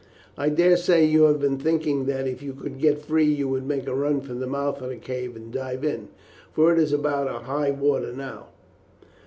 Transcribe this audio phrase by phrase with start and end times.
[0.35, 3.67] I dare say you have been thinking that if you could get free you would
[3.67, 6.07] make a run for the mouth of the cave and dive in,
[6.51, 8.47] for it is about high water now."